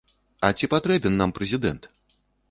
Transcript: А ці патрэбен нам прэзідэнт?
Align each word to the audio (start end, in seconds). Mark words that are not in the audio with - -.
А 0.47 0.49
ці 0.59 0.69
патрэбен 0.71 1.13
нам 1.23 1.33
прэзідэнт? 1.39 1.83